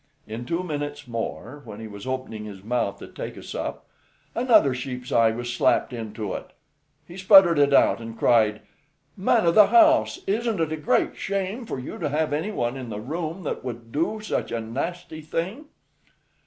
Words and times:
In 0.25 0.45
two 0.45 0.63
minutes 0.63 1.07
more, 1.07 1.61
when 1.63 1.79
he 1.79 1.87
was 1.87 2.07
opening 2.07 2.45
his 2.45 2.63
mouth 2.63 2.97
to 2.97 3.07
take 3.07 3.37
a 3.37 3.43
sup, 3.43 3.85
another 4.33 4.73
sheep's 4.73 5.11
eye 5.11 5.29
was 5.29 5.53
slapped 5.53 5.93
into 5.93 6.33
it. 6.33 6.53
He 7.07 7.17
sputtered 7.17 7.59
it 7.59 7.71
out, 7.71 7.99
and 8.01 8.17
cried, 8.17 8.61
"Man 9.15 9.45
o' 9.45 9.51
the 9.51 9.67
house, 9.67 10.17
isn't 10.25 10.59
it 10.59 10.71
a 10.71 10.77
great 10.77 11.15
shame 11.17 11.67
for 11.67 11.77
you 11.79 11.99
to 11.99 12.09
have 12.09 12.33
any 12.33 12.49
one 12.51 12.77
in 12.77 12.89
the 12.89 12.99
room 12.99 13.43
that 13.43 13.63
would 13.63 13.91
do 13.91 14.19
such 14.21 14.51
a 14.51 14.59
nasty 14.59 15.21
thing?" 15.21 15.65